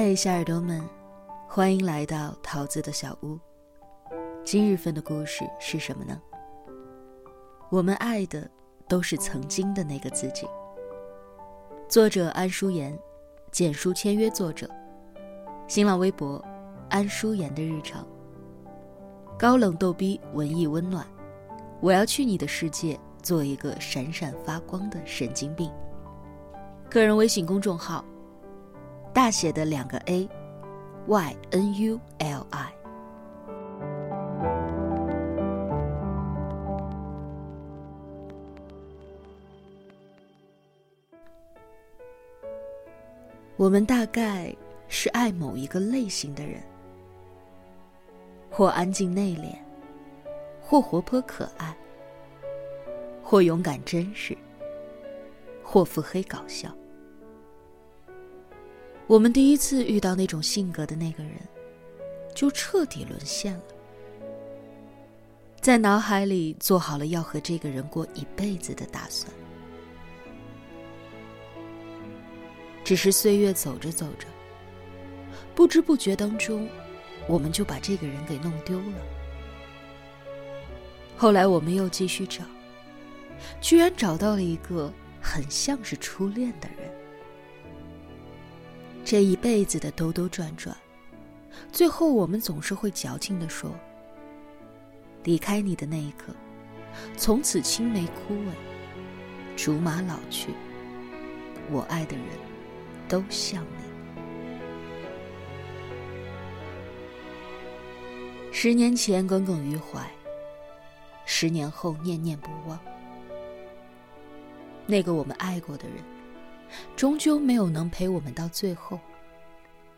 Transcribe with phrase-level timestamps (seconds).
[0.00, 0.80] 嘿，小耳朵们，
[1.48, 3.36] 欢迎来到桃子的小屋。
[4.44, 6.16] 今日份的故事是什么呢？
[7.68, 8.48] 我们爱的
[8.86, 10.46] 都是曾经的那个自己。
[11.88, 12.96] 作者安淑妍，
[13.50, 14.70] 简书签约作者。
[15.66, 16.40] 新浪微博
[16.88, 18.06] 安淑妍的日常。
[19.36, 21.04] 高冷逗逼，文艺温暖。
[21.80, 25.68] 我要去你的世界，做一个闪闪发光的神经病。
[26.88, 28.04] 个人微信公众号。
[29.18, 32.72] 大写的两个 A，Y N U L I。
[43.56, 44.54] 我们大概
[44.86, 46.62] 是爱某一个类型的人，
[48.48, 49.56] 或安静内敛，
[50.62, 51.76] 或活泼可爱，
[53.20, 54.38] 或勇敢真实，
[55.64, 56.72] 或腹黑搞笑。
[59.08, 61.32] 我们第一次遇到那种性格的那个人，
[62.34, 63.62] 就彻底沦陷了，
[65.62, 69.32] 在脑海里做好了要和这个人过一辈子的打算。
[72.84, 74.26] 只是岁月走着走着，
[75.54, 76.68] 不知不觉当中，
[77.26, 78.96] 我们就把这个人给弄丢了。
[81.16, 82.44] 后来我们又继续找，
[83.58, 86.87] 居然找到了一个很像是初恋的人。
[89.10, 90.76] 这一辈子的兜兜转转，
[91.72, 93.74] 最后我们总是会矫情的说
[95.24, 96.36] ：“离开你的那一刻，
[97.16, 98.50] 从此青梅枯萎，
[99.56, 100.50] 竹马老去，
[101.70, 102.26] 我爱的人
[103.08, 103.78] 都像你。”
[108.52, 110.06] 十年前耿耿于怀，
[111.24, 112.78] 十年后念念不忘。
[114.84, 116.17] 那个我们爱过的人。
[116.96, 118.98] 终究没有能陪我们到最后，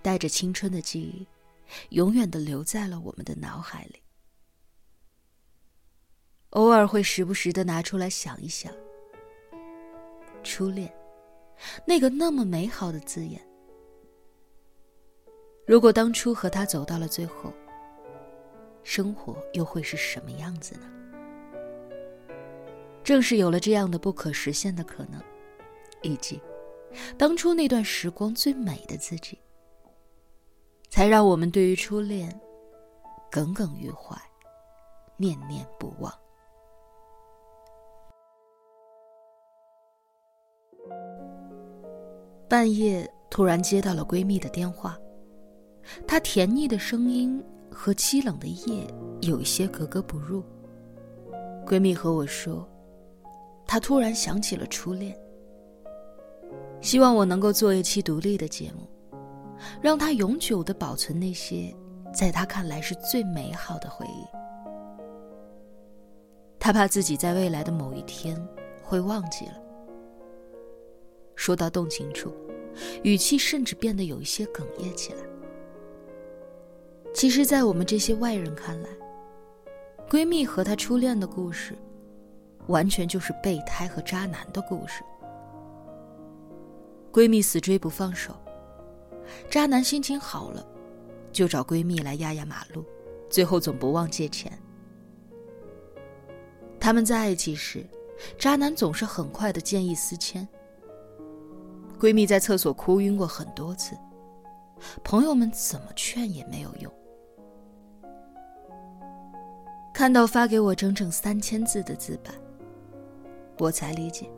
[0.00, 1.26] 带着青春的记忆，
[1.90, 4.02] 永远的留在了我们的脑海里。
[6.50, 8.72] 偶尔会时不时的拿出来想一想，
[10.42, 10.92] 初恋，
[11.86, 13.40] 那个那么美好的字眼。
[15.66, 17.52] 如果当初和他走到了最后，
[18.82, 20.90] 生活又会是什么样子呢？
[23.02, 25.22] 正是有了这样的不可实现的可能，
[26.02, 26.40] 以及。
[27.18, 29.38] 当初那段时光最美的自己，
[30.90, 32.38] 才让我们对于初恋
[33.30, 34.16] 耿耿于怀，
[35.16, 36.12] 念念不忘。
[42.48, 44.98] 半夜突然接到了闺蜜的电话，
[46.06, 48.86] 她甜腻的声音和凄冷的夜
[49.22, 50.44] 有一些格格不入。
[51.64, 52.68] 闺蜜和我说，
[53.66, 55.18] 她突然想起了初恋。
[56.82, 58.86] 希望我能够做一期独立的节目，
[59.80, 61.72] 让他永久的保存那些
[62.12, 64.26] 在他看来是最美好的回忆。
[66.58, 68.36] 他怕自己在未来的某一天
[68.82, 69.54] 会忘记了。
[71.36, 72.34] 说到动情处，
[73.04, 75.20] 语气甚至变得有一些哽咽起来。
[77.14, 78.88] 其实，在我们这些外人看来，
[80.08, 81.76] 闺蜜和她初恋的故事，
[82.66, 85.02] 完全就是备胎和渣男的故事。
[87.12, 88.34] 闺蜜死追不放手，
[89.50, 90.66] 渣男心情好了，
[91.30, 92.84] 就找闺蜜来压压马路，
[93.28, 94.50] 最后总不忘借钱。
[96.80, 97.86] 他们在一起时，
[98.38, 100.48] 渣男总是很快的见异思迁。
[102.00, 103.94] 闺蜜在厕所哭晕过很多次，
[105.04, 106.92] 朋友们怎么劝也没有用。
[109.92, 112.32] 看到发给我整整三千字的自白，
[113.58, 114.28] 我才理解。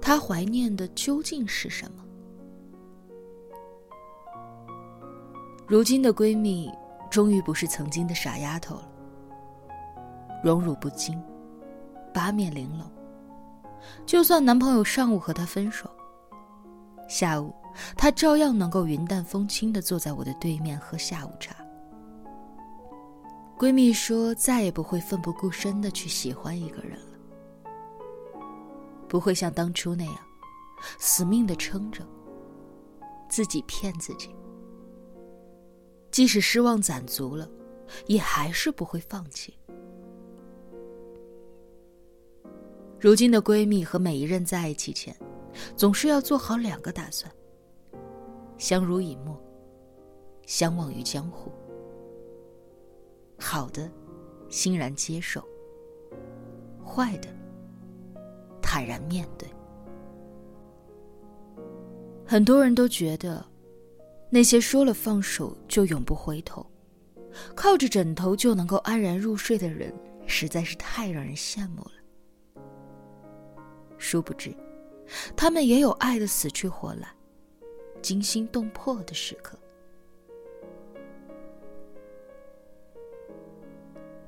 [0.00, 2.04] 她怀念的究竟是什么？
[5.66, 6.70] 如今的闺蜜，
[7.10, 8.88] 终于不是曾经的傻丫头了。
[10.42, 11.20] 荣辱不惊，
[12.14, 12.90] 八面玲珑。
[14.06, 15.90] 就算男朋友上午和她分手，
[17.08, 17.54] 下午
[17.96, 21.54] 她照样能够云淡风轻的坐在我的对面喝下午茶。
[23.58, 27.07] 闺蜜说，再也不会奋不顾身的去喜欢一个人了。
[29.08, 30.14] 不会像当初那样，
[30.98, 32.06] 死命的撑着，
[33.28, 34.34] 自己骗自己。
[36.10, 37.48] 即使失望攒足了，
[38.06, 39.54] 也还是不会放弃。
[43.00, 45.16] 如今的闺蜜和每一任在一起前，
[45.76, 47.32] 总是要做好两个打算：
[48.56, 49.40] 相濡以沫，
[50.46, 51.52] 相忘于江湖。
[53.38, 53.88] 好的，
[54.48, 55.40] 欣然接受；
[56.84, 57.28] 坏的。
[58.78, 59.48] 坦然面对。
[62.24, 63.44] 很多人都觉得，
[64.30, 66.64] 那些说了放手就永不回头，
[67.56, 69.92] 靠着枕头就能够安然入睡的人，
[70.28, 71.90] 实在是太让人羡慕了。
[73.96, 74.54] 殊不知，
[75.34, 77.08] 他们也有爱的死去活来、
[78.00, 79.58] 惊心动魄的时刻。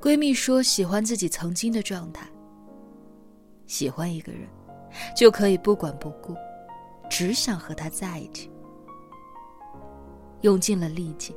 [0.00, 2.28] 闺蜜说：“喜欢自己曾经的状态。
[3.70, 4.48] 喜欢一个人，
[5.16, 6.34] 就可以不管不顾，
[7.08, 8.50] 只想和他在一起。
[10.40, 11.36] 用尽了力气，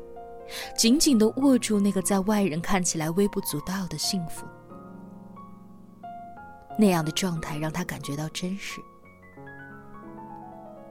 [0.75, 4.47] 紧紧的握住那个在外人看起来微不足道的幸福。
[6.75, 8.81] 那样的状态让他感觉到真实，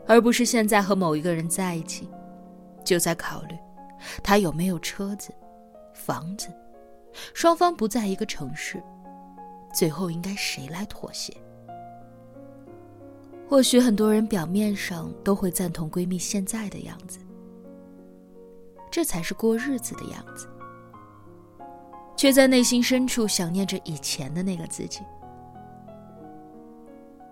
[0.06, 2.09] 而不是现在和某一个人在一起，
[2.85, 3.59] 就在考虑
[4.23, 5.35] 他有没有车子、
[5.93, 6.47] 房子。”
[7.35, 8.81] 双方不在一个城市，
[9.73, 11.37] 最后应该谁来妥协？
[13.49, 17.19] 或许很多人表面上都会赞同闺蜜现在的样子，
[18.91, 20.49] 这才是过日子的样子，
[22.17, 25.01] 却在内心深处想念着以前的那个自己。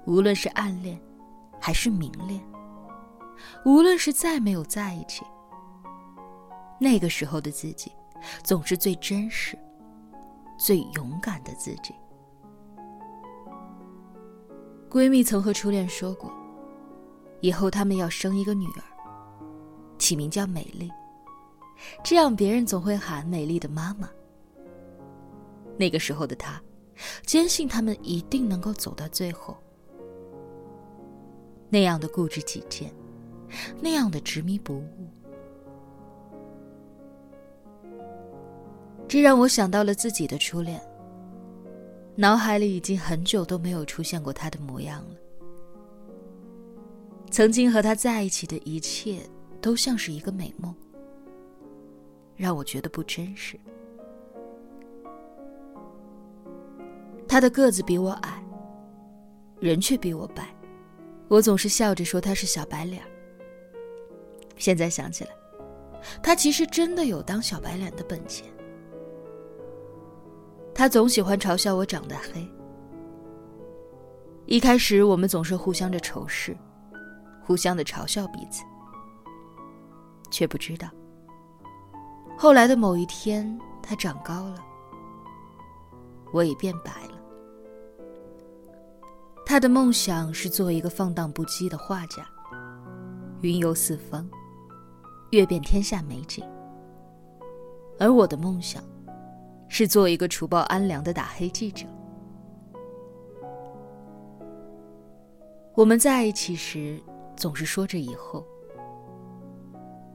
[0.07, 1.01] 无论是暗恋，
[1.61, 2.41] 还是明恋，
[3.65, 5.25] 无论是再没有在一起，
[6.79, 7.93] 那个时候的自己，
[8.43, 9.59] 总是最真实。
[10.59, 11.95] 最勇敢的自己。
[14.91, 16.29] 闺蜜曾和初恋说过，
[17.41, 18.83] 以后他们要生一个女儿，
[19.99, 20.91] 起名叫美丽，
[22.03, 24.11] 这样别人总会喊美丽的妈妈。
[25.77, 26.61] 那个时候的她，
[27.25, 29.57] 坚信他们一定能够走到最后。
[31.69, 32.93] 那样的固执己见，
[33.81, 35.09] 那样的执迷不悟。
[39.07, 40.83] 这让我想到了自己的初恋。
[42.21, 45.17] 脑海里已经很久都没有出现过他的模样了。
[47.31, 49.21] 曾经和他在一起的一切，
[49.59, 50.75] 都像是一个美梦，
[52.37, 53.59] 让我觉得不真实。
[57.27, 58.45] 他的个子比我矮，
[59.59, 60.55] 人却比我白，
[61.27, 63.03] 我总是笑着说他是小白脸。
[64.59, 65.31] 现在想起来，
[66.23, 68.47] 他其实真的有当小白脸的本钱。
[70.75, 72.49] 他总喜欢嘲笑我长得黑。
[74.47, 76.57] 一开始我们总是互相的仇视，
[77.43, 78.65] 互相的嘲笑彼此，
[80.31, 80.89] 却不知道，
[82.37, 84.57] 后来的某一天，他长高了，
[86.33, 87.21] 我也变白了。
[89.47, 92.27] 他的梦想是做一个放荡不羁的画家，
[93.43, 94.29] 云游四方，
[95.31, 96.45] 阅遍天下美景，
[97.99, 98.83] 而我的梦想。
[99.71, 101.87] 是做一个除暴安良的打黑记者。
[105.75, 107.01] 我们在一起时，
[107.37, 108.45] 总是说着以后。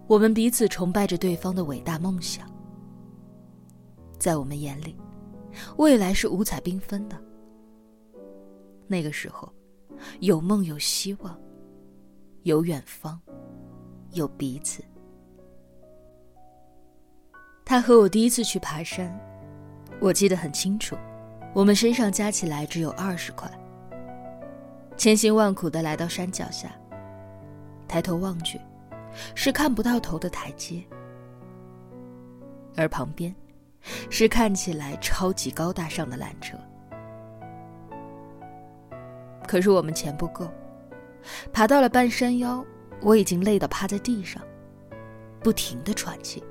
[0.08, 2.48] 我们彼此崇拜着对方的伟大梦想。
[4.20, 4.96] 在我们眼里，
[5.78, 7.20] 未来是五彩缤纷的。
[8.88, 9.52] 那个时候，
[10.20, 11.40] 有梦，有希望，
[12.44, 13.20] 有远方，
[14.12, 14.84] 有彼此。
[17.64, 19.18] 他和我第一次去爬山。
[20.00, 20.96] 我记得很清楚，
[21.54, 23.50] 我们身上加起来只有二十块。
[24.98, 26.70] 千辛万苦的来到山脚下，
[27.88, 28.60] 抬头望去，
[29.34, 30.84] 是看不到头的台阶，
[32.78, 33.34] 而旁边，
[34.10, 36.58] 是看起来超级高大上的缆车。
[39.48, 40.50] 可是我们钱不够，
[41.52, 42.64] 爬到了半山腰，
[43.02, 44.42] 我已经累得趴在地上，
[45.42, 46.44] 不停的喘气。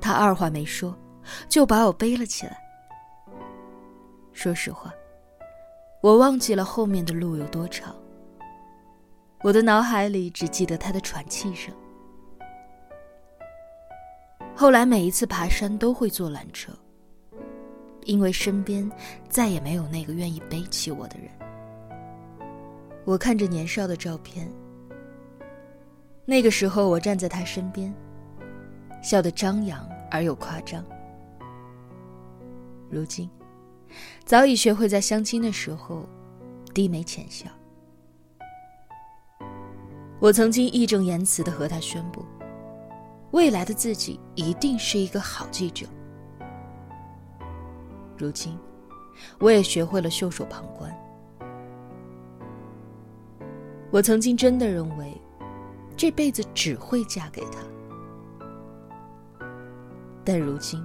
[0.00, 0.96] 他二话没说。
[1.48, 2.58] 就把我背了起来。
[4.32, 4.92] 说实话，
[6.00, 7.94] 我忘记了后面的路有多长。
[9.42, 11.72] 我的脑海里只记得他的喘气声。
[14.56, 16.72] 后来每一次爬山都会坐缆车，
[18.04, 18.90] 因为身边
[19.28, 21.28] 再也没有那个愿意背起我的人。
[23.04, 24.50] 我看着年少的照片，
[26.24, 27.92] 那个时候我站在他身边，
[29.02, 30.84] 笑得张扬而又夸张。
[32.94, 33.28] 如今，
[34.24, 36.08] 早已学会在相亲的时候
[36.72, 37.50] 低眉浅笑。
[40.20, 42.24] 我曾经义正言辞的和他宣布，
[43.32, 45.86] 未来的自己一定是一个好记者。
[48.16, 48.56] 如今，
[49.40, 50.96] 我也学会了袖手旁观。
[53.90, 55.20] 我曾经真的认为，
[55.96, 57.58] 这辈子只会嫁给他，
[60.24, 60.80] 但如今。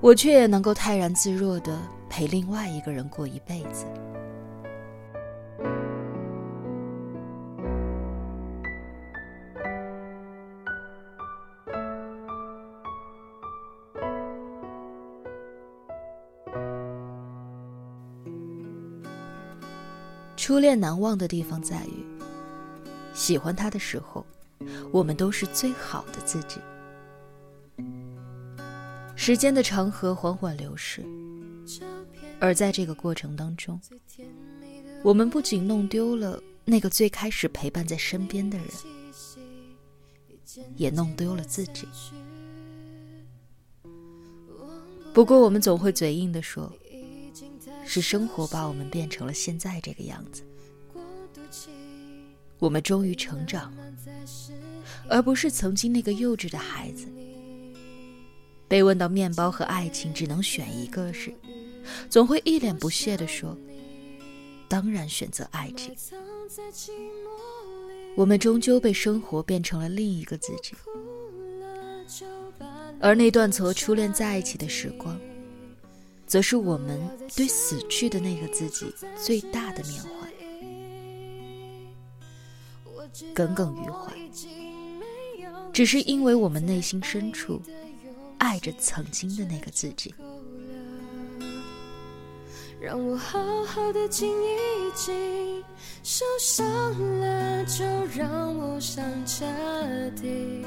[0.00, 1.76] 我却也能够泰然自若的
[2.08, 3.84] 陪另外一个人过一辈子。
[20.36, 22.06] 初恋难忘的地方在于
[23.12, 24.24] 喜欢他的时候
[24.90, 26.58] 我们都是最好的自己。
[29.28, 31.04] 时间的长河缓缓流逝，
[32.40, 33.78] 而在这个过程当中，
[35.02, 38.66] 我们不仅弄丢了那个最开始陪伴在身边的人，
[40.76, 41.86] 也弄丢了自己。
[45.12, 46.72] 不过，我们总会嘴硬的说，
[47.84, 50.42] 是生活把我们变成了现在这个样子。
[52.58, 53.92] 我们终于成长了，
[55.06, 57.06] 而不是曾经那个幼稚的孩子。
[58.68, 61.32] 被问到面包和爱情只能选一个时，
[62.10, 63.56] 总会一脸不屑地说
[64.68, 65.96] ：“当然选择爱情。”
[68.14, 70.74] 我们终究被生活变成了另一个自己。
[73.00, 75.16] 而那段和初恋在一起的时光，
[76.26, 77.00] 则是我们
[77.36, 78.92] 对死去的那个自己
[79.24, 80.10] 最大的缅怀。
[83.32, 84.12] 耿耿于怀，
[85.72, 87.62] 只是因为我们内心深处
[88.38, 90.14] 爱着曾经的那个自己。
[92.80, 95.64] 让我好好的静一静，
[96.04, 96.64] 受伤
[97.20, 97.84] 了就
[98.16, 99.44] 让我上彻
[100.20, 100.64] 底。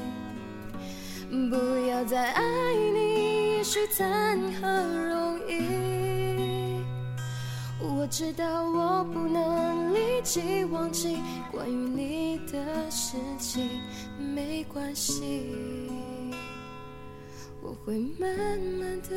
[1.30, 1.56] 不
[1.88, 2.42] 要再爱
[2.74, 4.68] 你，也许谈何
[5.08, 6.82] 容易。
[7.80, 11.16] 我知道我不能立即忘记
[11.50, 13.70] 关于你的事情，
[14.18, 15.81] 没关系，
[17.64, 19.10] 我会慢慢的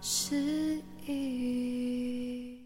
[0.00, 2.56] 适应。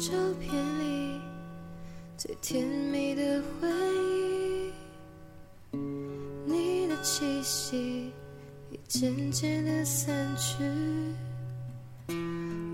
[0.00, 1.20] 照片里
[2.16, 4.72] 最甜蜜的回忆。
[6.44, 8.10] 你的气息
[8.72, 10.64] 已渐渐的散去，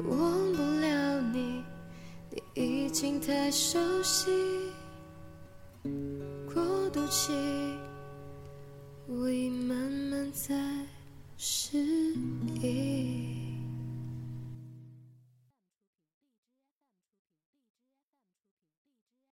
[0.09, 0.19] 忘
[0.55, 1.63] 不了你，
[2.55, 4.31] 你已经太熟悉。
[6.95, 7.33] 赌气，
[9.09, 10.55] 我已慢慢在
[11.37, 11.77] 适
[12.63, 13.34] 应。